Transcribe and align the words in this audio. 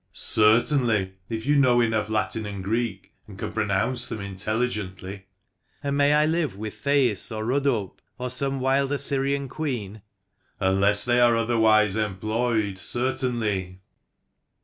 "Certainly, 0.13 1.13
if 1.29 1.45
you 1.45 1.57
know 1.57 1.79
enough 1.79 2.09
Latin 2.09 2.47
and 2.47 2.63
Greek, 2.63 3.13
and 3.27 3.37
can 3.37 3.51
pronounce 3.53 4.07
them 4.07 4.19
intelligently."" 4.19 5.27
And 5.83 5.95
may 5.95 6.13
I 6.15 6.25
live 6.25 6.57
with 6.57 6.83
Thais 6.83 7.31
or 7.31 7.45
Rhodope, 7.45 8.01
or 8.17 8.31
some 8.31 8.59
wild 8.59 8.91
Assyrian 8.91 9.47
queen?"" 9.47 10.01
Unless 10.59 11.05
they 11.05 11.19
are 11.19 11.37
otherwise 11.37 11.97
employed, 11.97 12.79
certainly." 12.79 13.81